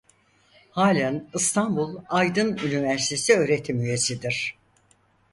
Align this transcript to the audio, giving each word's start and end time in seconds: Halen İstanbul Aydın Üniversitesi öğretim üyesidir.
Halen 0.71 1.29
İstanbul 1.35 1.97
Aydın 2.09 2.57
Üniversitesi 2.57 3.33
öğretim 3.35 3.81
üyesidir. 3.81 4.55